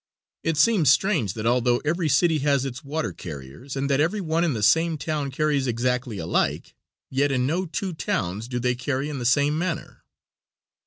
It 0.41 0.57
seems 0.57 0.89
strange 0.89 1.33
that 1.33 1.43
though 1.43 1.79
every 1.85 2.09
city 2.09 2.39
has 2.39 2.65
its 2.65 2.83
water 2.83 3.13
carriers 3.13 3.75
and 3.75 3.87
that 3.87 3.99
every 3.99 4.19
one 4.19 4.43
in 4.43 4.53
the 4.55 4.63
same 4.63 4.97
town 4.97 5.29
carries 5.29 5.67
exactly 5.67 6.17
alike, 6.17 6.73
yet 7.11 7.31
in 7.31 7.45
no 7.45 7.67
two 7.67 7.93
towns 7.93 8.47
do 8.47 8.59
they 8.59 8.73
carry 8.73 9.09
in 9.09 9.19
the 9.19 9.25
same 9.25 9.59
manner. 9.59 10.03